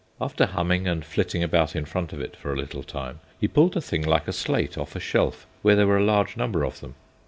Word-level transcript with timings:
After 0.19 0.47
humming 0.47 0.87
and 0.87 1.05
flitting 1.05 1.43
about 1.43 1.75
in 1.75 1.85
front 1.85 2.11
of 2.11 2.19
it 2.19 2.35
for 2.35 2.51
a 2.51 2.55
little 2.55 2.81
time, 2.81 3.19
he 3.39 3.47
pulled 3.47 3.77
a 3.77 3.81
thing 3.81 4.01
like 4.01 4.27
a 4.27 4.33
slate 4.33 4.75
off 4.75 4.95
a 4.95 4.99
shelf 4.99 5.45
where 5.61 5.75
there 5.75 5.85
were 5.85 5.99
a 5.99 6.03
large 6.03 6.35
number 6.35 6.63
of 6.63 6.79
them. 6.79 6.95